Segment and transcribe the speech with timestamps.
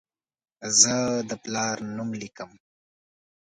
[0.79, 0.95] زه
[1.29, 2.51] د پلار نوم لیکم.